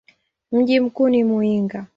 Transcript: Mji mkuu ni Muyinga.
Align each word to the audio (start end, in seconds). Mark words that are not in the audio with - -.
Mji 0.51 0.79
mkuu 0.79 1.09
ni 1.09 1.23
Muyinga. 1.23 1.87